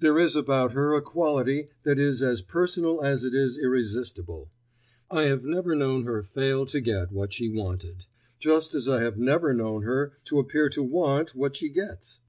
There 0.00 0.18
is 0.18 0.36
about 0.36 0.72
her 0.72 0.92
a 0.92 1.00
quality 1.00 1.70
that 1.84 1.98
is 1.98 2.20
as 2.22 2.42
personal 2.42 3.00
as 3.02 3.24
it 3.24 3.32
is 3.32 3.56
irresistible. 3.56 4.50
I 5.10 5.22
have 5.22 5.44
never 5.46 5.74
known 5.74 6.04
her 6.04 6.22
fail 6.22 6.66
to 6.66 6.78
get 6.78 7.10
what 7.10 7.32
she 7.32 7.48
wanted, 7.48 8.04
just 8.38 8.74
as 8.74 8.86
I 8.86 9.00
have 9.02 9.16
never 9.16 9.54
known 9.54 9.80
her 9.80 10.12
to 10.24 10.38
appear 10.40 10.68
to 10.68 10.82
want 10.82 11.34
what 11.34 11.56
she 11.56 11.70
gets. 11.70 12.20